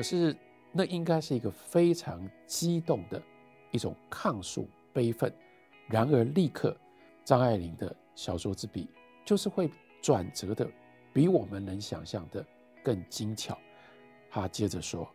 [0.00, 0.34] 可是
[0.72, 3.22] 那应该是一个非常激动的
[3.70, 5.30] 一种抗诉悲愤。
[5.88, 6.74] 然而，立刻
[7.22, 8.88] 张爱玲的小说之笔
[9.26, 10.66] 就是会转折的，
[11.12, 12.42] 比我们能想象的
[12.82, 13.58] 更精巧。
[14.30, 15.06] 他接着说：“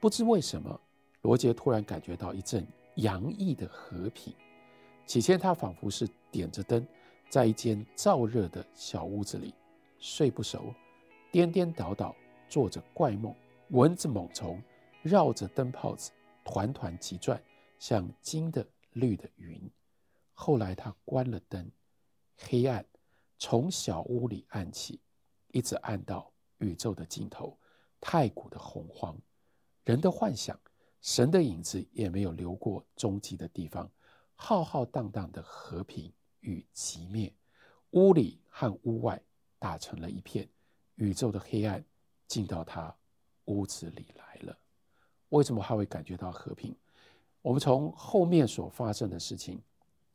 [0.00, 0.78] 不知为什么，
[1.22, 2.66] 罗杰突然感觉到一阵
[2.96, 4.34] 洋溢的和平。
[5.06, 6.86] 起先，他仿佛是点着灯，
[7.30, 9.54] 在一间燥热的小屋子里
[9.98, 10.74] 睡不熟，
[11.32, 12.14] 颠颠倒倒
[12.50, 13.34] 做着怪梦，
[13.70, 14.62] 蚊子猛虫
[15.02, 16.10] 绕着灯泡子
[16.44, 17.42] 团团急转，
[17.78, 19.70] 像金的绿的云。
[20.34, 21.70] 后来，他关了灯，
[22.36, 22.84] 黑暗
[23.38, 25.00] 从小屋里暗起，
[25.52, 27.56] 一直暗到宇宙的尽头。”
[28.02, 29.14] 太古的洪荒，
[29.84, 30.58] 人的幻想，
[31.02, 33.90] 神的影子也没有留过踪迹的地方。
[34.34, 36.10] 浩浩荡荡的和平
[36.40, 37.30] 与寂灭，
[37.90, 39.22] 屋里和屋外
[39.58, 40.48] 打成了一片。
[40.94, 41.84] 宇宙的黑暗
[42.26, 42.96] 进到他
[43.50, 44.56] 屋子里来了。
[45.30, 46.74] 为什么他会感觉到和平？
[47.42, 49.60] 我们从后面所发生的事情，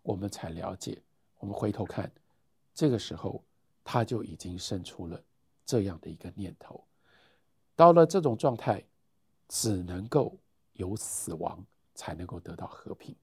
[0.02, 1.02] 我们才了解。
[1.40, 2.10] 我们回头看，
[2.74, 3.44] 这个时候
[3.84, 5.22] 他就已经生出了
[5.66, 6.82] 这样的一个念头。
[7.76, 8.82] 到了这种状态，
[9.50, 10.38] 只能够
[10.74, 11.64] 有死亡
[11.94, 13.14] 才能够得到和平。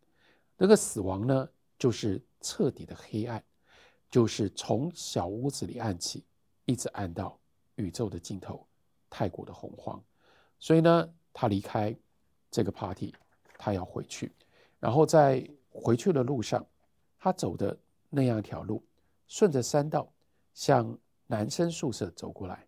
[0.58, 3.42] 那个死亡呢，就是彻底的黑暗，
[4.10, 6.22] 就是从小屋子里暗起，
[6.66, 7.38] 一直暗到
[7.76, 8.66] 宇宙的尽头，
[9.14, 10.02] 泰国的洪荒。
[10.58, 11.94] 所以呢，他离开
[12.50, 13.14] 这个 party，
[13.58, 14.32] 他要回去。
[14.80, 16.64] 然后在回去的路上，
[17.18, 17.76] 他走的
[18.08, 18.82] 那样一条路，
[19.28, 20.10] 顺着山道
[20.54, 22.66] 向男生宿舍走过来。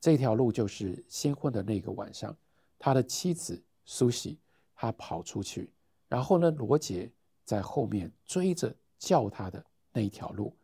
[0.00, 2.36] 这条路就是新婚的那个晚上，
[2.78, 4.38] 他的妻子苏西，
[4.74, 5.70] 他跑出去，
[6.08, 7.10] 然后呢，罗杰
[7.44, 10.54] 在后面追着叫他的那一条路，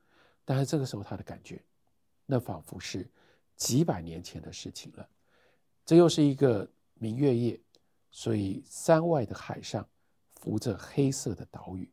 [0.45, 1.63] 但是这个时候他的感觉，
[2.27, 3.09] 那仿佛是
[3.57, 5.09] 几百年前的事情了。
[5.85, 7.61] 这又是一个明月夜，
[8.11, 9.89] 所以山外的海上
[10.37, 11.91] 浮着黑色的岛屿，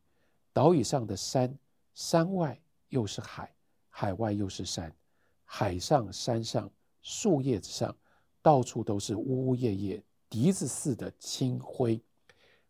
[0.54, 1.58] 岛屿上的山，
[1.94, 2.60] 山外
[2.90, 3.54] 又是海，
[3.90, 4.96] 海外又是山，
[5.44, 6.72] 海上山上。
[7.02, 7.98] 树叶子上，
[8.42, 12.00] 到处都是呜呜咽咽、笛子似的清辉，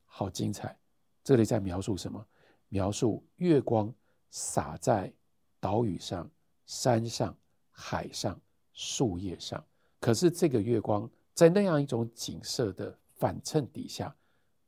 [0.06, 0.78] 好精彩！
[1.24, 2.24] 这里在描述什么？
[2.68, 3.92] 描述月光
[4.30, 5.12] 洒在
[5.60, 6.30] 岛屿上、
[6.68, 7.36] 山上、
[7.72, 8.40] 海上、
[8.80, 9.62] 树叶上。
[10.00, 14.16] 可是这个月光在那样一种景色的反衬底下，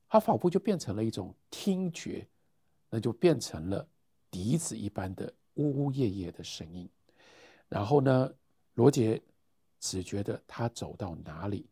[0.10, 2.28] 它仿佛就变成了一种听觉，
[2.90, 3.88] 那就变成了
[4.30, 6.90] 笛子一般的呜呜咽咽的声音。
[7.70, 8.30] 然后呢，
[8.74, 9.22] 罗杰。
[9.84, 11.66] 只觉得他走到哪里，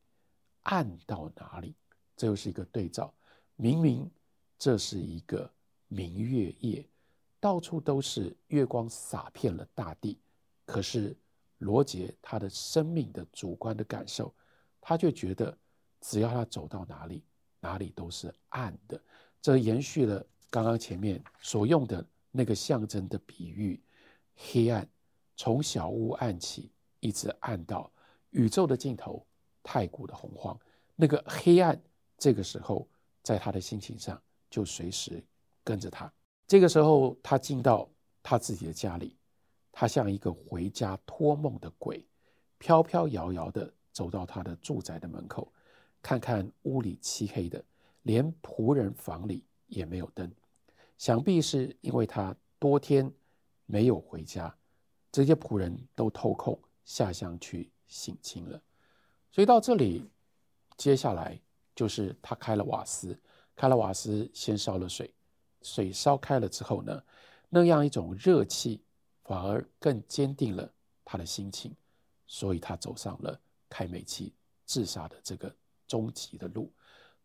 [0.64, 1.76] 暗到哪里，
[2.18, 3.14] 这又是一个对照。
[3.56, 4.10] 明明
[4.58, 5.48] 这是一个
[5.90, 6.84] 明月夜，
[7.40, 10.18] 到处都是月光洒遍了大地，
[10.66, 11.16] 可是
[11.60, 14.34] 罗杰他的生命的主观的感受，
[14.82, 15.58] 他就觉得
[16.02, 17.24] 只要他走到哪里，
[17.60, 19.00] 哪里都是暗的。
[19.42, 23.82] 这延续了刚刚前面所用的那个象征的比喻：
[24.36, 24.88] 黑暗
[25.36, 27.92] 从小屋暗起，一直暗到。
[28.32, 29.26] 宇宙的尽头，
[29.64, 30.60] 太古的洪荒，
[30.96, 31.82] 那个黑暗，
[32.18, 32.88] 这个时候
[33.24, 35.24] 在他的心情上就随时
[35.64, 36.12] 跟着他。
[36.48, 37.90] 这个时候，他进到
[38.22, 39.16] 他自己的家里，
[39.72, 42.06] 他像一个回家托梦的鬼，
[42.58, 45.52] 飘飘摇摇地走到他的住宅的门口，
[46.02, 47.64] 看看屋里漆黑的，
[48.04, 50.32] 连仆人房里也没有灯，
[50.98, 53.12] 想必是因为他多天
[53.66, 54.56] 没有回家，
[55.12, 57.72] 这些仆人都偷空下乡去。
[57.92, 58.62] 省亲了，
[59.32, 60.08] 所以到这里，
[60.78, 61.42] 接下来
[61.74, 63.20] 就是他开了瓦斯，
[63.56, 65.12] 开了瓦斯，先烧了水，
[65.64, 67.04] 水烧开了之后呢，
[67.50, 68.80] 那样一种热气
[69.30, 70.68] 反而更坚定了
[71.06, 71.72] 他的心情，
[72.26, 74.34] 所以他走上了开煤气
[74.66, 75.56] 自杀的这个
[75.88, 76.72] 终极的路，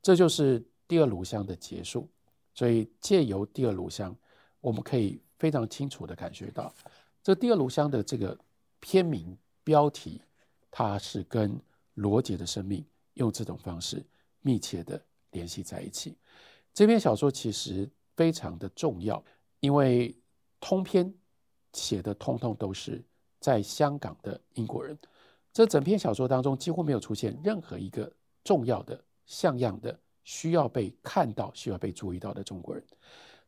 [0.03, 2.06] 这就是第二炉香的结束。
[2.53, 4.15] 所以借由第二炉香，
[4.60, 6.75] 我们可以非常清楚地感觉到，
[7.22, 8.38] 这第二炉香的这个
[8.81, 9.34] 片名
[9.65, 10.21] 标题。
[10.77, 11.59] 它是跟
[11.95, 14.04] 罗杰的生命用这种方式
[14.41, 15.00] 密切的
[15.30, 16.18] 联系在一起。
[16.74, 19.24] 这篇小说其实非常的重要，
[19.60, 20.15] 因为
[20.59, 21.15] 通篇
[21.74, 23.04] 写的通通都是
[23.38, 24.98] 在香港的英国人。
[25.53, 28.10] 这整篇小说当中几乎没有出现任何一个
[28.42, 32.82] 重要的、像样的、需要被看到、需要被注意到的中国人。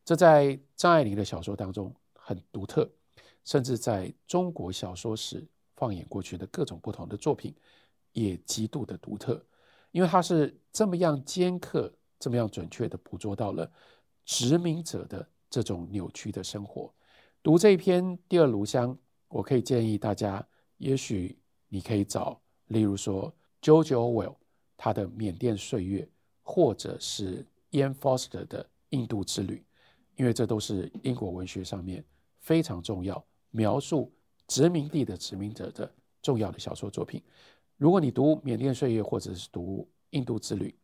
[0.05, 2.87] 这在张爱玲的小说当中很独特，
[3.43, 5.43] 甚至在中国小说史。
[5.79, 7.53] 放眼过去的各种不同的作品，
[8.11, 9.39] 也极度的独特，
[9.91, 13.71] 因为他是这么样尖刻、这么样准确的捕捉到了
[14.25, 16.91] 殖民者的这种扭曲的生活。
[17.47, 18.93] 读这一篇《第二炉香》，
[19.29, 20.45] 我可以建议大家，
[20.79, 21.39] 也许
[21.69, 24.35] 你可以找，例如说 George Orwell
[24.75, 26.05] 他的缅甸岁月，
[26.43, 29.63] 或者是 Ian Foster 的印度之旅，
[30.17, 32.03] 因为这都是英国文学上面
[32.41, 34.11] 非常重要，描述
[34.49, 35.89] 殖民地的殖民者的
[36.21, 37.23] 重要的小说作品。
[37.77, 40.75] 如果你读缅甸岁月，或者是读印度之旅，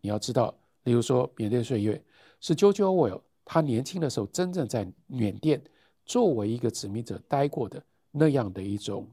[0.00, 2.02] 你要知道，例如说缅甸岁月
[2.40, 5.62] 是 George Orwell 他年轻的时候真正在缅甸
[6.06, 9.06] 作为一个殖民者待过的那样的一种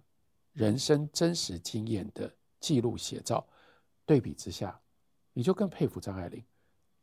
[0.54, 3.46] 人生真实经验的记录写照。
[4.06, 4.80] 对比之下，
[5.34, 6.44] 你就更佩服张爱玲。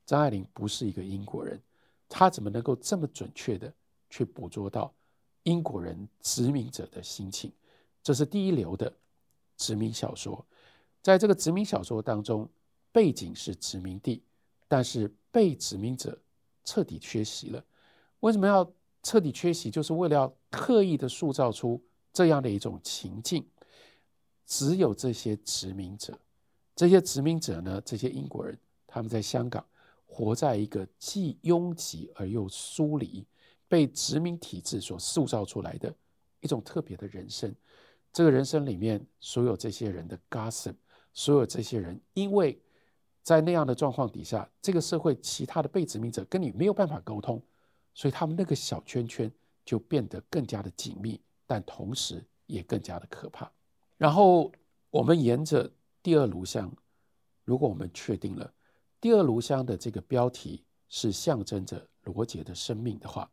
[0.06, 1.60] 张爱玲不是一个英国人，
[2.08, 3.72] 她怎么能够这么准确的
[4.08, 4.94] 去捕捉到
[5.42, 7.52] 英国人殖民者的心情？
[8.02, 8.92] 这是第一流的
[9.56, 10.44] 殖民小说。
[11.02, 12.48] 在这个殖民小说当中，
[12.92, 14.22] 背景是殖民地，
[14.68, 16.18] 但是被殖民者
[16.64, 17.64] 彻底缺席了。
[18.20, 18.70] 为什么要
[19.02, 19.70] 彻底缺席？
[19.70, 21.82] 就是为了要刻意的塑造出
[22.12, 23.46] 这样的一种情境。
[24.46, 26.18] 只有这些殖民者。
[26.74, 29.64] 这些殖民者呢，这些英国人，他们在香港
[30.06, 33.24] 活在一个既拥挤而又疏离、
[33.68, 35.94] 被殖民体制所塑造出来的
[36.40, 37.54] 一种特别的人生。
[38.12, 40.74] 这个人生里面，所有这些人的 gossip，
[41.12, 42.60] 所有这些人，因为
[43.22, 47.40] 在那样的状况底下，这个社会其他的被殖民者跟你没有办法沟通，
[48.00, 49.30] 所以他们那个小圈圈
[49.62, 53.52] 就变得更加的紧密，但同时也更加的可怕。
[53.98, 54.50] 然后
[54.88, 55.70] 我们沿着。
[56.02, 56.74] 第二炉香，
[57.44, 58.50] 如果我们确定了
[59.02, 63.30] 第二炉香的这个标题是象征着罗杰的生命的话，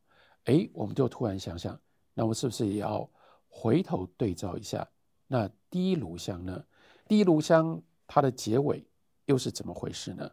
[0.48, 1.80] 诶，我们就突然想想，
[2.14, 3.10] 那我是不是也要
[3.48, 4.86] 回头对照一下？
[5.28, 6.62] 那第一炉香呢？
[7.08, 8.86] 第一炉香它的结尾
[9.28, 10.30] 又是怎么回事呢？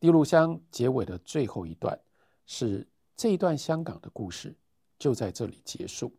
[0.00, 1.96] 第一炉香结尾的最后一段
[2.46, 2.84] 是
[3.16, 4.54] 这一段香港的故事
[4.98, 6.12] 就在这里结束，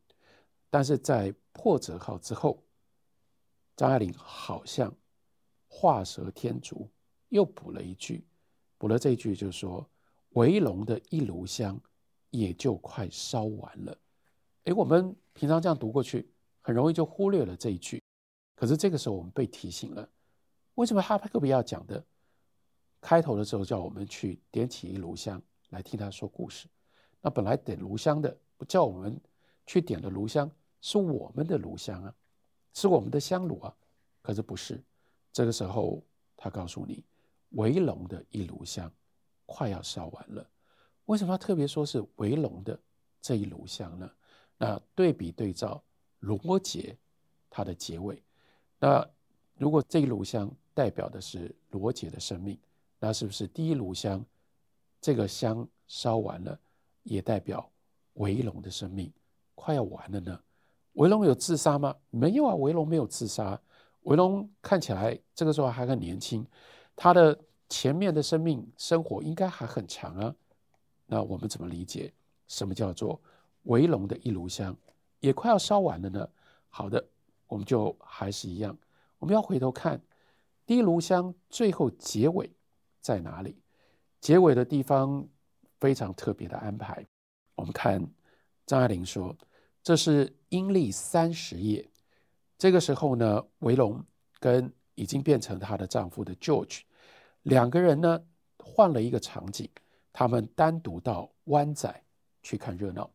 [0.70, 2.64] 但是在破折号之后，
[3.76, 4.94] 张爱玲好像。
[5.70, 6.90] 画蛇添足，
[7.28, 8.26] 又补了一句，
[8.78, 9.88] 补了这一句，就是说
[10.30, 11.80] 围龙的一炉香
[12.30, 13.96] 也就快烧完了。
[14.64, 18.02] 诶，我们平常这样读过去，很容易就忽略了这一句。
[18.56, 20.10] 可是这个时候我们被提醒了，
[20.76, 22.04] 为什么他特别要讲的？
[23.02, 25.40] 开头的时候叫我们去点起一炉香
[25.70, 26.68] 来听他说故事。
[27.22, 28.38] 那本来点炉香的
[28.68, 29.20] 叫我们
[29.66, 30.50] 去点的炉香，
[30.82, 32.14] 是我们的炉香啊，
[32.74, 33.76] 是我们的香炉啊。
[34.22, 34.82] 可是不是。
[35.34, 36.02] 这个时候，
[36.36, 37.04] 他告诉你，
[37.52, 38.92] 围龙的一炉香
[39.46, 40.50] 快要烧完了。
[41.06, 42.80] 为什么要特别说是围龙的
[43.22, 44.10] 这一炉香呢？
[44.58, 45.84] 那对比对照
[46.20, 46.98] 罗杰
[47.50, 48.22] 他的结尾，
[48.80, 49.08] 那
[49.56, 52.58] 如果这一炉香代表的是罗杰的生命，
[53.00, 54.26] 那是不是第一炉香
[55.00, 56.60] 这个香烧完了，
[57.08, 57.70] 也代表
[58.14, 59.12] 围龙的生命
[59.56, 60.40] 快要完了呢？
[60.94, 61.96] 围龙有自杀吗？
[62.10, 63.60] 没有啊，围龙没有自杀。
[64.04, 66.46] 围龙看起来这个时候还很年轻，
[66.96, 67.38] 他的
[67.70, 70.36] 前面的生命生活应该还很长啊。
[71.06, 72.14] 那我们怎么理解
[72.48, 73.20] 什么叫做
[73.64, 74.76] 围龙的一炉香
[75.20, 76.30] 也快要烧完了呢？
[76.70, 77.04] 好的，
[77.48, 78.78] 我们就还是一样，
[79.20, 80.02] 我们要回头看
[80.66, 82.52] 第一炉香最后结尾
[83.00, 83.58] 在哪里？
[84.20, 85.28] 结尾的地方
[85.80, 87.06] 非常特别的安排。
[87.56, 88.06] 我们看
[88.66, 89.36] 张爱玲说，
[89.84, 91.90] 这是阴历三十夜。
[92.58, 94.04] 这个时候呢，维龙
[94.40, 96.82] 跟已经变成她的丈夫的 George
[97.44, 98.24] 两个人呢，
[98.58, 99.70] 换了一个场景，
[100.12, 102.04] 他们单独到湾仔
[102.42, 103.10] 去看热闹。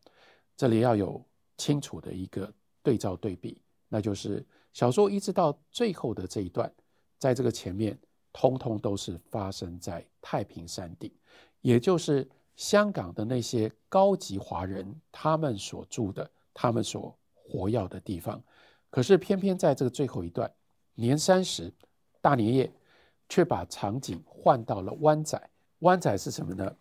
[0.55, 1.23] 这里要有
[1.57, 6.73] 清楚的一个对照对比，那就是小说一直到最后的这一段，
[7.19, 7.97] 在这个前面，
[8.31, 11.11] 通通都是发生在太平山顶，
[11.61, 18.41] 也就是香港的那些高级华人他们所住的、他们所活跃的地方。
[18.89, 20.51] 可是偏偏在这个最后一段，
[20.93, 21.73] 年三十
[22.21, 22.71] 大年夜，
[23.27, 25.49] 却把场景换到了湾仔。
[25.79, 26.75] 湾仔是什么呢？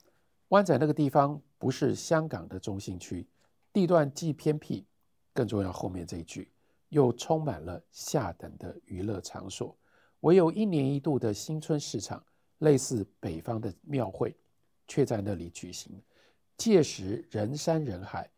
[0.49, 3.27] 湾仔那个地方不是香港的中心区，
[3.73, 4.85] 地段既偏僻，
[5.33, 6.53] 更重要后面这一句
[6.91, 9.75] 又充满了下等的娱乐场所。
[10.21, 12.23] 唯有一年一度的新春市场，
[12.59, 14.37] 类似北方的庙会，
[14.87, 16.01] 却在那里举行。
[16.57, 18.31] 届时人山人海，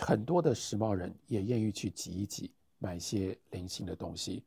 [0.00, 2.52] 很多的时髦人也愿意去挤一挤。
[2.84, 4.42] 买些零星的东西，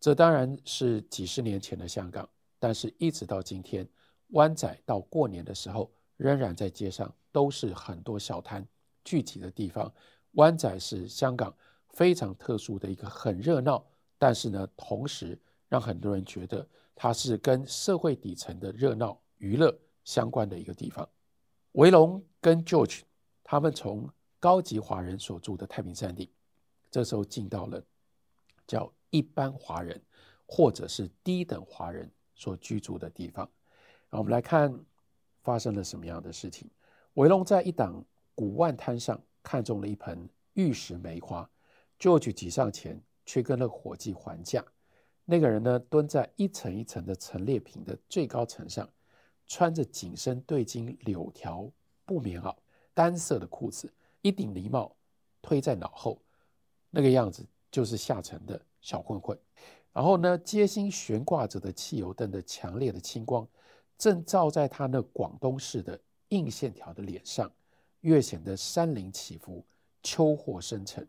[0.00, 2.26] 这当然是几十年前的香港，
[2.58, 3.86] 但是一直到今天，
[4.28, 8.66] 湾仔到过年的时候，仍然在街上都是很多小摊
[9.04, 9.92] 聚集的地方。
[10.30, 11.54] 湾仔是香港
[11.90, 13.84] 非常特殊的一个很热闹，
[14.16, 21.08] 但是呢，同时让很多人觉得它是跟社会底层的热闹娱乐相关的一个地方。
[21.72, 23.00] 围龙跟 George
[23.42, 24.08] 他们从
[24.38, 26.28] 高级华人所住的太平山顶。
[26.90, 27.82] 这时候进到了
[28.66, 30.00] 叫一般华人
[30.46, 33.44] 或者是低等华人所居住的地方。
[34.08, 34.72] 然后我们来看
[35.42, 36.70] 发生了什么样的事情。
[37.14, 41.50] 维龙在一档古玩摊上看中了一盆玉石梅花
[41.98, 44.64] ，，George 挤上前去跟那个伙计还价。
[45.24, 48.88] 那个人呢，蹲在一层一层的陈列品的最高层上，
[49.46, 51.70] 穿着紧身对襟柳条
[52.04, 52.54] 布棉袄、
[52.92, 54.94] 单色的裤子，一顶呢帽
[55.42, 56.20] 推在脑后，
[56.90, 59.38] 那个样子就是下层的小混混。
[59.92, 63.46] 然后呢，街心悬挂着的汽油灯的强烈的青光，
[63.96, 67.50] 正照在他那广东式的硬线条的脸上，
[68.00, 69.64] 越显得山林起伏、
[70.02, 71.08] 秋货深沉。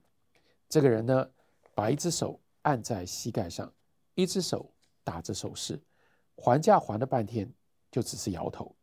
[0.70, 1.30] 这个人呢，
[1.74, 3.72] 把一只手按在膝盖上。
[4.18, 4.72] 一只手
[5.04, 5.78] 打着手势，
[6.38, 7.52] 还价还了半天，
[7.96, 8.76] 就只是摇头。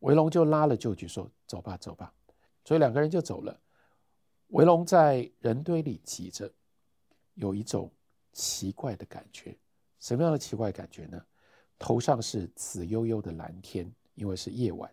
[0.00, 2.12] 维龙就拉了旧局说：“走吧，走吧。”
[2.66, 3.60] 所以两个人就走了。
[4.48, 6.52] 维龙在人堆里挤着，
[7.34, 7.88] 有一种
[8.32, 9.56] 奇怪的感觉。
[10.00, 11.24] 什么样的奇怪感觉呢？
[11.78, 14.90] 头上是紫悠悠的蓝天，因为是夜晚；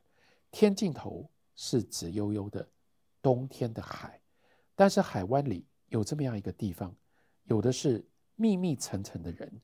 [0.52, 2.70] 天尽头是紫悠悠的
[3.24, 4.22] 冬天的海。
[4.76, 6.96] 但是海湾里有这么样一个地方，
[7.46, 9.60] 有的是密密层层的人。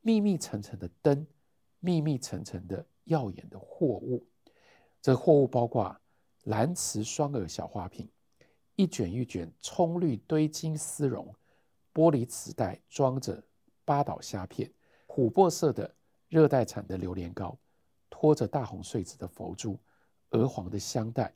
[0.00, 1.26] 密密层层的灯，
[1.80, 4.26] 密密层层的耀眼的货物。
[5.02, 5.94] 这货物包括
[6.44, 8.08] 蓝瓷双耳小花瓶，
[8.76, 11.34] 一卷一卷葱绿堆金丝绒，
[11.92, 13.42] 玻璃瓷袋装着
[13.84, 14.72] 八岛虾片，
[15.06, 15.94] 琥珀色的
[16.28, 17.58] 热带产的榴莲糕，
[18.08, 19.78] 托着大红穗子的佛珠，
[20.30, 21.34] 鹅黄的香袋，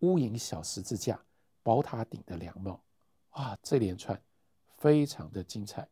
[0.00, 1.22] 乌银小十字架，
[1.62, 2.82] 宝塔顶的凉帽。
[3.30, 4.20] 啊，这连串
[4.78, 5.88] 非常的精彩，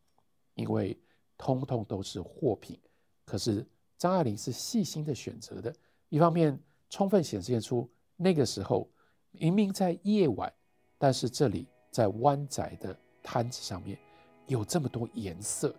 [0.54, 0.99] 因为。
[1.38, 2.80] 通通都是货品，
[3.26, 5.74] 可是张爱玲是细心的选择的。
[6.08, 8.88] 一方面，充分显现出那个时候
[9.32, 10.52] 明明在夜晚，
[10.98, 13.98] 但是这里在湾仔的摊子上面
[14.46, 15.74] 有这么多颜色，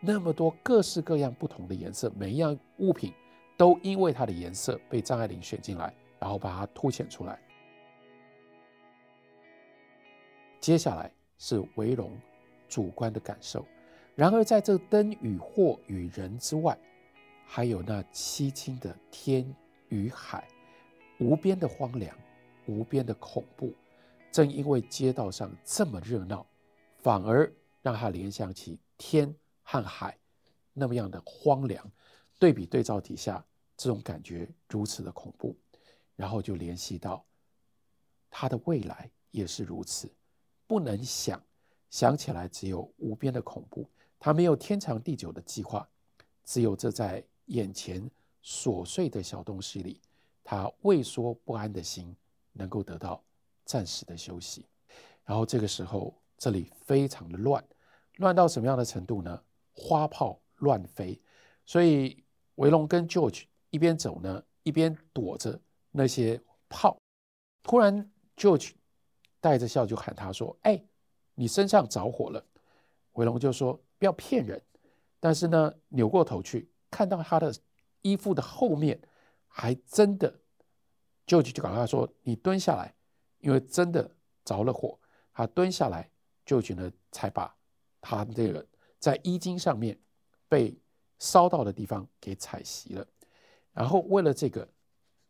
[0.00, 3.12] 那么多各式各样不同的颜色，每一样物品
[3.56, 7.38] 都因为它的颜色被张爱玲选进来，然后把它凸显出来。
[10.60, 12.10] 接下来是维龙
[12.68, 13.64] 主观的感受。
[14.16, 16.76] 然而，在这灯与货与人之外，
[17.50, 19.56] 还有那凄清的天
[19.88, 20.46] 与海，
[21.18, 22.14] 无边的荒凉，
[22.66, 23.74] 无边的恐怖。
[24.30, 26.46] 正因为街道上这么热闹，
[26.98, 27.50] 反而
[27.80, 30.16] 让他联想起天和海
[30.74, 31.90] 那么样的荒凉。
[32.38, 33.42] 对比对照底下，
[33.78, 35.56] 这种感觉如此的恐怖，
[36.16, 37.24] 然后就联系到
[38.28, 40.14] 他的未来也是如此，
[40.66, 41.42] 不能想，
[41.88, 43.88] 想起来只有无边的恐怖。
[44.20, 45.88] 他没有天长地久的计划，
[46.44, 48.10] 只有这在眼前
[48.42, 50.00] 琐碎的小东西里，
[50.42, 52.16] 他畏缩不安的心
[52.52, 53.22] 能够得到
[53.64, 54.64] 暂时的休息。
[55.24, 57.62] 然后这个时候，这里非常的乱，
[58.16, 59.42] 乱到什么样的程度呢？
[59.74, 61.20] 花炮乱飞，
[61.66, 62.24] 所以
[62.54, 66.98] 维龙跟 George 一边走呢，一边躲着那些炮。
[67.62, 68.72] 突然，George
[69.40, 70.82] 带着笑就喊他说：“哎，
[71.34, 72.44] 你身上着火了。”
[73.14, 73.78] 维龙就说。
[74.00, 74.62] 不要骗人，
[75.18, 77.54] 但是呢，扭过头去看到他的
[78.02, 79.00] 衣服的后面，
[79.46, 80.40] 还真的，
[81.26, 82.94] 就就赶快说：“你蹲下来，
[83.38, 84.10] 因为真的
[84.44, 84.98] 着了火。”
[85.32, 86.10] 他蹲下来，
[86.44, 87.54] 就觉得才把
[88.00, 88.66] 他这个
[88.98, 89.96] 在衣襟上面
[90.48, 90.76] 被
[91.18, 93.06] 烧到的地方给踩熄了。
[93.72, 94.68] 然后为了这个，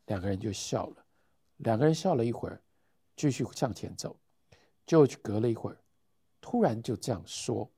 [0.06, 1.04] 两个人就笑了。
[1.58, 2.62] 两个人笑了一会儿，
[3.16, 4.16] 继续向前走。
[4.86, 5.76] 就隔了一会儿，
[6.40, 7.70] 突然就这样说。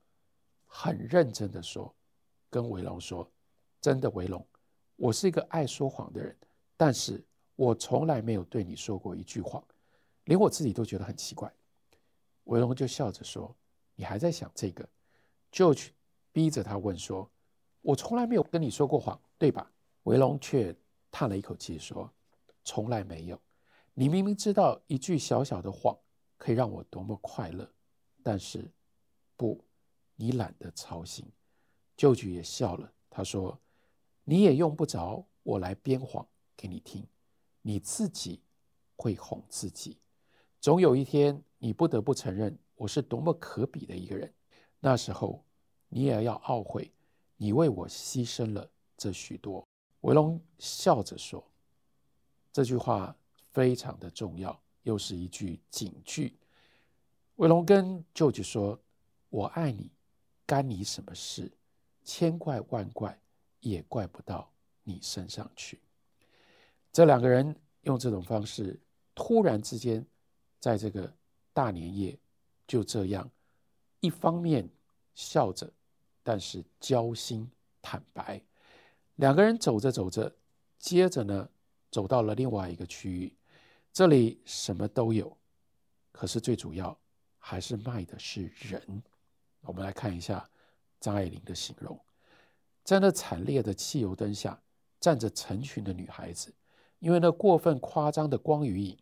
[0.72, 1.92] 很认真的说，
[2.48, 3.28] 跟维龙说
[3.80, 4.46] ：“真的，维龙，
[4.96, 6.36] 我是一个爱说谎的人，
[6.76, 7.24] 但是
[7.56, 9.64] 我从来没有对你说过一句谎，
[10.24, 11.50] 连我自己都觉得很奇怪。”
[12.44, 13.54] 维龙就笑着说
[13.96, 14.88] ：“你还在想这个？”
[15.50, 15.92] 就去
[16.32, 17.30] 逼着他问说
[17.80, 19.70] ：“我从来没有跟你说过谎，对吧？”
[20.04, 20.74] 维龙却
[21.10, 22.10] 叹了一口气说
[22.64, 23.40] ：“从来没有。
[23.94, 25.96] 你明明知道一句小小的谎
[26.36, 27.68] 可以让我多么快乐，
[28.22, 28.70] 但是
[29.36, 29.58] 不。”
[30.16, 31.24] 你懒得操心，
[31.96, 32.92] 舅舅也笑了。
[33.08, 33.58] 他说
[34.24, 37.06] ：“你也用不着我来编谎给你听，
[37.62, 38.40] 你自己
[38.96, 39.98] 会哄自己。
[40.60, 44.32] 总有一天，你不得不承认我是多么可比的一个人。
[44.78, 45.44] 那时候，
[45.88, 46.90] 你也要懊悔，
[47.36, 49.66] 你为我牺牲了这许多。”
[50.02, 51.44] 维龙笑着说
[52.52, 53.14] ：“这句话
[53.52, 56.38] 非常的重要，又是一句警句。”
[57.36, 58.78] 维龙跟舅舅说
[59.30, 59.90] ：“我爱你。”
[60.46, 61.52] 干你什么事？
[62.02, 63.16] 千怪万怪
[63.60, 64.50] 也怪不到
[64.82, 65.80] 你身上去。
[66.92, 68.78] 这两个人用这种方式，
[69.14, 70.04] 突然之间，
[70.58, 71.12] 在这个
[71.52, 72.18] 大年夜，
[72.66, 73.30] 就这样，
[74.00, 74.68] 一方面
[75.14, 75.72] 笑着，
[76.22, 77.48] 但是交心
[77.80, 78.42] 坦白，
[79.16, 80.34] 两个人走着走着，
[80.78, 81.48] 接着呢，
[81.90, 83.34] 走到了另外一个区域，
[83.92, 85.36] 这里什么都有，
[86.10, 86.98] 可是最主要
[87.38, 89.02] 还是卖的是人。
[89.62, 90.48] 我们来看一下
[90.98, 91.98] 张爱玲的形容，
[92.84, 94.60] 在那惨烈的汽油灯下，
[94.98, 96.52] 站着成群的女孩子，
[96.98, 98.98] 因为那过分夸张的光与影，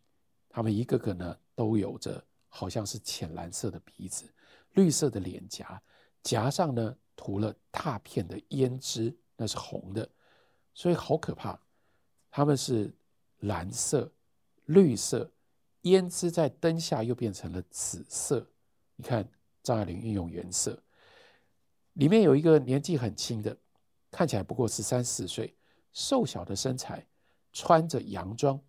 [0.49, 4.25] 她们一个个呢都有着好像是浅蓝色的鼻子、
[4.73, 5.81] 绿色的脸颊，
[6.21, 10.07] 颊上呢涂了大片的胭脂，那是红的，
[10.73, 11.59] 所以好可怕。
[12.29, 12.93] 她们是
[13.39, 14.11] 蓝色、
[14.65, 15.31] 绿色，
[15.83, 18.47] 胭脂在灯下又变成了紫色。
[18.95, 19.29] 你看。
[19.61, 20.81] 张爱玲运用颜色，
[21.93, 23.55] 里面有一个年纪很轻的，
[24.11, 25.55] 看起来不过十三四岁，
[25.93, 27.05] 瘦小的身材，
[27.53, 28.59] 穿着洋装，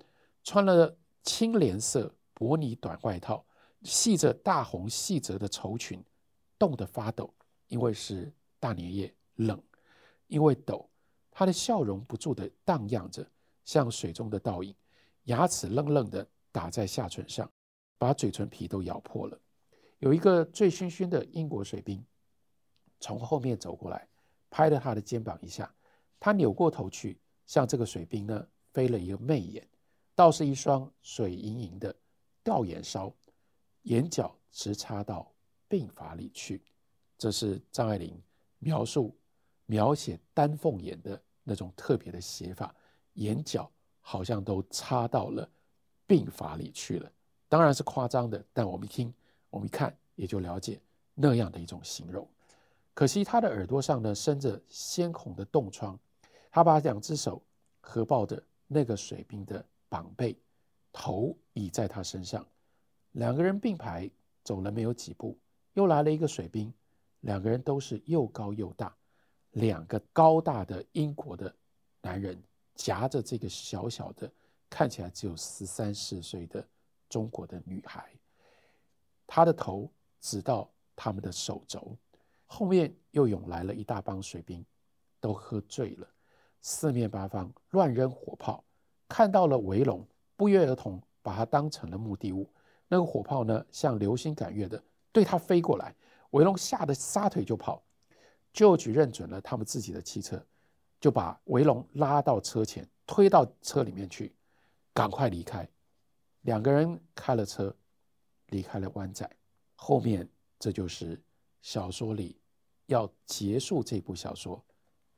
[0.43, 3.45] 穿了青莲色薄呢短外套，
[3.83, 6.03] 系着大红细褶的绸裙，
[6.59, 7.33] 冻得发抖，
[7.69, 9.63] 因为是大年夜冷，
[10.27, 10.89] 因为抖，
[11.31, 13.27] 他的笑容不住地荡漾着，
[13.65, 14.75] 像水中的倒影，
[15.25, 17.51] 牙齿愣愣地打在下唇上，
[17.97, 19.41] 把嘴唇皮都咬破了。
[19.99, 22.03] 有一个醉醺醺的英国水兵
[22.99, 24.09] 从后面走过来，
[24.51, 25.73] 拍了他的肩膀一下。
[26.19, 29.67] 他扭过头去，向这个水兵呢飞了一个媚眼，
[30.15, 31.95] 倒是一双水盈盈的
[32.45, 33.11] 吊眼梢，
[33.83, 35.33] 眼角直插到
[35.69, 36.63] 鬓发里去。
[37.17, 38.21] 这是张爱玲
[38.59, 39.17] 描述
[39.65, 42.75] 描写丹凤眼的那种特别的写法，
[43.15, 45.49] 眼角好像都插到了
[46.07, 47.11] 鬓发里去了。
[47.49, 49.13] 当然是夸张的，但我们一听。
[49.49, 50.81] 我们一看也就了解
[51.13, 52.29] 那样的一种形容。
[53.01, 55.99] 可惜他的耳朵上呢生着鲜红的冻疮，
[56.51, 57.43] 他把两只手
[57.81, 60.39] 合抱着那个水兵的膀背，
[60.93, 62.47] 头倚在他身上。
[63.13, 64.11] 两个人并排
[64.45, 65.35] 走了没有几步，
[65.73, 66.71] 又来了一个水兵。
[67.21, 68.95] 两个人都是又高又大，
[69.53, 71.51] 两个高大的英国的
[72.03, 72.39] 男人
[72.75, 74.31] 夹着这个小小的
[74.69, 76.63] 看起来只有十三四岁的
[77.09, 78.13] 中国的女孩。
[79.27, 81.97] 他的头指到他们的手肘，
[82.53, 84.67] 后面又涌来了一大帮水兵，
[85.21, 86.09] 都喝醉了，
[86.61, 88.65] 四面八方乱扔火炮，
[89.09, 92.53] 看到了围龙，不约而同把他当成了目的物。
[92.89, 94.83] 那个火炮呢，像流星赶月的
[95.13, 95.95] 对他飞过来，
[96.33, 97.81] 围龙吓得撒腿就跑。
[98.53, 100.45] 就举认准了他们自己的汽车，
[101.01, 104.35] 就把围龙拉到车前，推到车里面去，
[104.93, 105.67] 赶快离开。
[106.41, 107.73] 两个人开了车。
[108.49, 109.31] 离开了湾仔，
[109.77, 111.23] 后面这就是
[111.63, 112.40] 小说里
[112.91, 114.63] 要结束这部小说，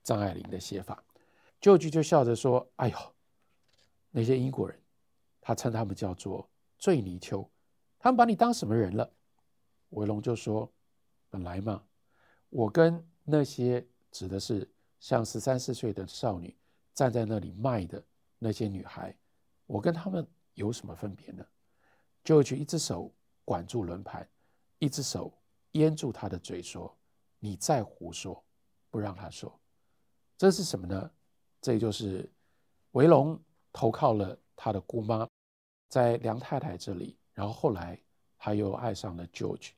[0.05, 1.03] 张爱玲的写法。
[1.61, 2.97] 旧句就笑着说：“哎呦，
[4.11, 4.81] 那些英国人，
[5.41, 7.49] 他称他们叫做醉泥鳅，
[7.99, 9.11] 他们把你当什么人了？”
[9.91, 10.71] 维龙就说
[11.31, 11.83] ：“本来嘛，
[12.51, 16.57] 我跟那些指的是像十三四岁的少女
[16.95, 18.05] 站在那里卖的
[18.39, 19.17] 那些女孩，
[19.67, 21.45] 我跟他们有什么分别呢？”
[22.23, 23.13] 旧句一只手。
[23.45, 24.27] 管住轮盘，
[24.79, 25.37] 一只手
[25.73, 26.97] 掩住他的嘴，说
[27.45, 28.41] ：“你再胡说，
[28.89, 29.53] 不让他说。”
[30.39, 31.11] 这是什么呢？
[31.61, 32.31] 这就是
[32.93, 33.37] 维龙
[33.73, 35.29] 投靠了他的姑妈，
[35.89, 38.01] 在梁太太这里，然后后来
[38.39, 39.71] 他又爱上了 George，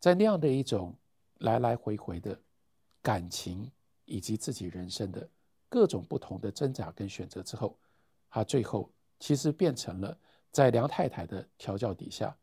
[0.00, 0.96] 在那样的一种
[1.40, 2.40] 来来回回的
[3.02, 3.70] 感情
[4.06, 5.28] 以及自己人生的
[5.68, 7.78] 各种不同的挣扎跟选择之后，
[8.30, 10.18] 他最后其实变成了
[10.50, 12.34] 在梁太太的调教底下。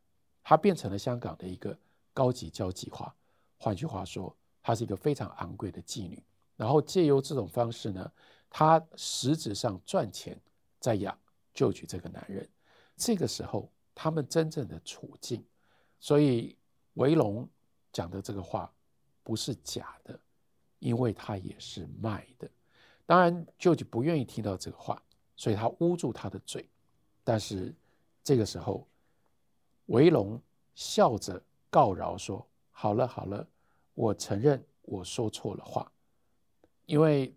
[0.46, 1.78] 他变成了香港的一个
[2.14, 3.16] 高级交际花，
[3.58, 6.24] 换句话说，她是一个非常昂贵的妓女。
[6.56, 8.12] 然后借由这种方式呢，
[8.50, 10.40] 她实质上赚钱
[10.80, 11.16] 在养
[11.54, 12.50] 旧举这个男人。
[12.96, 15.46] 这个时候，他们真正的处境，
[16.00, 16.58] 所以
[16.94, 17.48] 维龙
[17.92, 18.74] 讲的这个话
[19.22, 20.20] 不是假的，
[20.80, 22.50] 因为他也是卖的。
[23.06, 25.00] 当然，舅舅不愿意听到这个话，
[25.36, 26.68] 所以他捂住他的嘴。
[27.24, 27.72] 但是
[28.24, 28.88] 这个时候。
[29.88, 30.42] 维龙
[30.76, 33.46] 笑着告饶说：“好了好了，
[33.94, 35.92] 我承认我说错了话。
[36.86, 37.34] 因为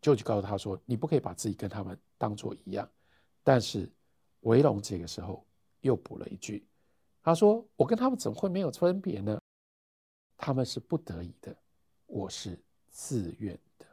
[0.00, 2.88] 舅舅告诉他说，你不可以把自己跟他们当做一样。
[3.42, 3.90] 但是
[4.40, 5.44] 维龙这个时候
[5.80, 6.66] 又补了一句，
[7.22, 9.38] 他说：我跟他们怎么会没有分别呢？
[10.36, 11.56] 他们是不得已的，
[12.06, 13.86] 我是自愿的。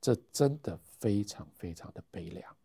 [0.00, 2.56] 这真的非常非常的悲凉。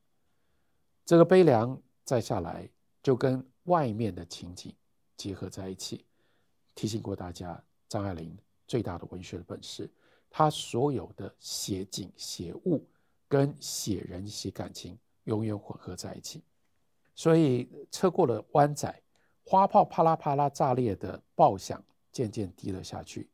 [1.05, 2.69] 这个悲凉再下来
[3.01, 4.75] 就跟。”外面的情景
[5.15, 6.03] 结合在一起，
[6.73, 9.89] 提醒过大家，张爱玲最大的文学的本事，
[10.29, 12.85] 她所有的写景写物
[13.27, 16.43] 跟写人写感情永远混合在一起。
[17.15, 19.01] 所以车过了湾仔，
[19.43, 23.27] 花炮啪啦啪啦炸裂的爆响渐渐低了下去，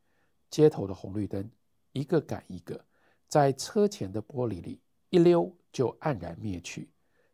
[0.50, 1.48] 街头的红绿灯
[1.92, 2.84] 一个赶一个，
[3.28, 6.90] 在车前的玻璃里一溜就黯然灭去。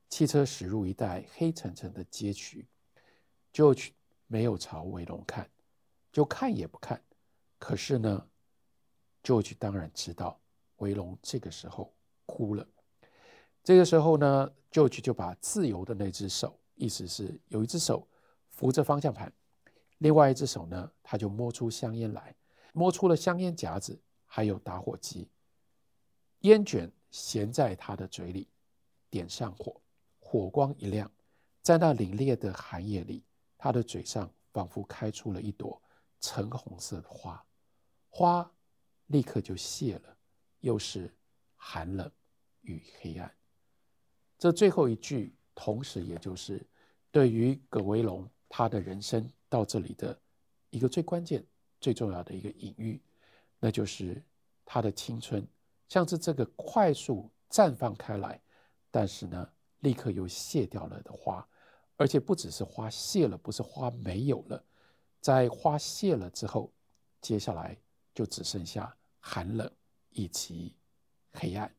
[0.09, 2.67] 汽车驶入一带黑沉沉的街区，
[3.53, 3.93] 就去
[4.27, 5.49] 没有朝围龙看，
[6.11, 7.01] 就看也不看。
[7.61, 8.27] 可是呢，
[9.21, 10.41] 就当然知道
[10.77, 11.93] 威龙这个时候
[12.25, 12.67] 哭了。
[13.63, 18.07] 这个时候呢，就就把自由的那只手，意思是有一只手
[18.49, 19.31] 扶着方向盘，
[19.99, 22.35] 另外一只手呢，他就摸出香烟来，
[22.73, 25.29] 摸出了香烟夹子，还有打火机，
[26.39, 28.47] 烟卷衔在他的嘴里，
[29.11, 29.79] 点上火。
[30.19, 31.11] 火光一亮，
[31.61, 33.23] 在那凛冽的寒夜里，
[33.55, 35.79] 他的嘴上仿佛开出了一朵
[36.19, 37.45] 橙红色的花，
[38.13, 38.49] 花
[39.07, 40.17] 立刻就谢了，
[40.59, 41.09] 又是
[41.55, 42.11] 寒冷
[42.61, 43.33] 与黑暗。
[44.37, 46.61] 这最后一句，同时也就是
[47.09, 50.19] 对于葛维龙他的人生到这里的
[50.69, 51.43] 一个最关键、
[51.79, 53.01] 最重要的一个隐喻，
[53.59, 54.21] 那就是
[54.65, 55.47] 他的青春
[55.87, 58.41] 像是这个快速绽放开来，
[58.91, 61.47] 但是呢，立刻又谢掉了的花，
[61.95, 64.61] 而且不只是花谢了，不是花没有了，
[65.21, 66.73] 在花谢了之后，
[67.21, 67.77] 接下来
[68.13, 69.69] 就只剩下寒冷
[70.09, 70.75] 以及
[71.31, 71.73] 黑暗。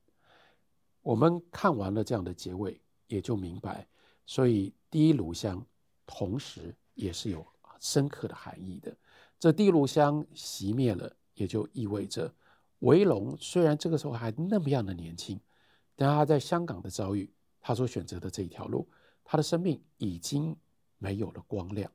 [1.02, 3.86] 我们看完了这样的结尾，也就明白，
[4.24, 5.64] 所以第一炉香
[6.06, 7.46] 同时也是有
[7.80, 8.96] 深刻的含义的。
[9.38, 12.32] 这第一炉香熄灭了，也就意味着
[12.80, 15.40] 维龙虽然这个时候还那么样的年轻，
[15.96, 17.32] 但他在香港的遭遇。
[17.64, 18.88] 他所选择的这一条路，
[19.22, 20.56] 他的生命已经
[20.98, 21.88] 没有了光亮，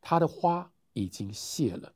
[0.00, 1.92] 他的花已经谢了。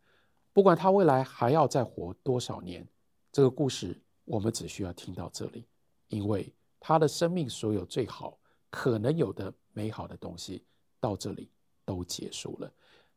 [0.53, 2.87] 不管他未来还要再活多少年，
[3.31, 5.67] 这个故事我们只需要听到这里，
[6.09, 8.39] 因为他的生命所有最好
[8.71, 10.65] 可能有的美好的东西
[11.01, 11.51] 到这里
[11.85, 12.71] 都结束了。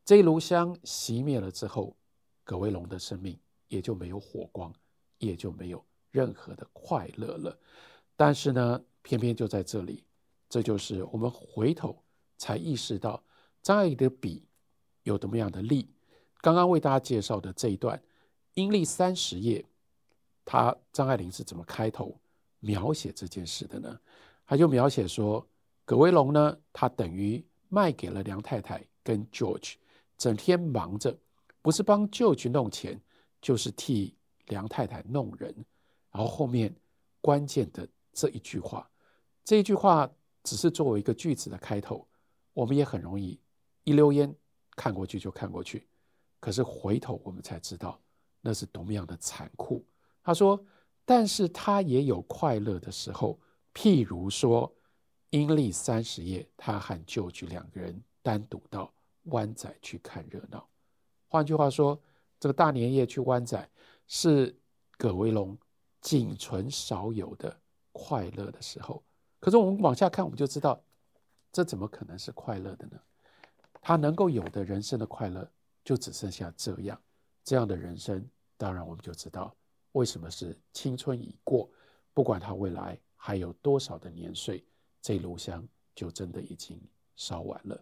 [0.06, 1.96] 这一炉香熄灭了之后，
[2.44, 4.74] 葛威龙的生命也就没有火光，
[5.18, 7.58] 也就没有任何的快乐了。
[8.16, 10.06] 但是呢，偏偏就在这里，
[10.48, 12.02] 这就是我们回头
[12.38, 13.22] 才意识到
[13.62, 14.48] 张爱玲的笔
[15.04, 15.92] 有多么样的力。
[16.46, 17.98] 刚刚为大家介绍的这一段
[18.54, 19.60] 《阴历三十夜》，
[20.46, 22.16] 他张爱玲是怎么开头
[22.60, 24.00] 描写这件事的呢？
[24.46, 25.44] 他就描写说，
[25.86, 29.74] 葛威龙呢，他等于卖给了梁太太跟 George，
[30.20, 31.18] 整天忙着，
[31.64, 33.02] 不是帮 George 弄钱，
[33.42, 35.52] 就是替梁太太弄人。
[36.12, 36.72] 然后后面
[37.22, 38.88] 关键的这一句话。
[39.44, 40.08] 这一句话
[40.44, 42.08] 只是作为一个句子的开头，
[42.54, 43.40] 我们也很容易
[43.84, 44.32] 一溜烟
[44.76, 45.88] 看过去就看过去。
[46.46, 48.00] 可是回头我们才知道，
[48.40, 49.84] 那是多么样的残酷。
[50.22, 50.64] 他说
[51.04, 53.40] ：“但是他也有快乐的时候，
[53.74, 54.72] 譬如说
[55.32, 60.70] 阴历三十夜，他和舅舅两个人单独到湾仔去看热闹。
[61.30, 62.00] 换句话说，
[62.40, 63.68] 这个大年夜去湾仔
[64.06, 64.56] 是
[65.00, 65.58] 葛维龙
[66.00, 67.60] 仅存少有的
[67.92, 69.04] 快乐的时候。”
[69.42, 70.80] 可是我们往下看，我们就知道，
[71.52, 73.00] 这怎么可能是快乐的呢？
[73.82, 75.52] 他能够有的人生的快乐，
[75.86, 77.02] 就只剩下这样，
[77.44, 79.56] 这样的人生，当然我们就知道
[79.94, 81.70] 为什么是青春已过，
[82.14, 84.66] 不管他未来还有多少的年岁，
[85.02, 86.78] 这炉香就真的已经
[87.16, 87.82] 烧完了。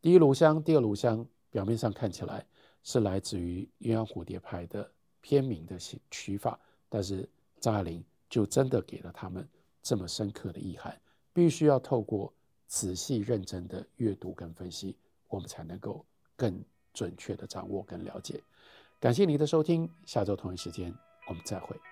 [0.00, 2.44] 第一炉香，第二炉香，表面上看起来
[2.82, 5.78] 是来自于鸳鸯蝴蝶派的片名的
[6.10, 7.28] 取法，但是
[7.60, 9.48] 张爱玲就真的给了他们。
[9.82, 10.96] 这么深刻的意涵，
[11.32, 12.32] 必须要透过
[12.68, 18.42] 仔细认真的阅读跟分析，我们才能够更准确的掌握跟了解。
[19.00, 20.94] 感谢您的收听，下周同一时间
[21.28, 21.91] 我们再会。